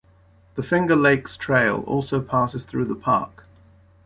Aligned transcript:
The 0.55 0.63
Finger 0.63 0.95
Lakes 0.95 1.37
Trail 1.37 1.81
also 1.85 2.21
passes 2.21 2.63
through 2.63 2.85
the 2.85 2.95
park. 2.95 3.45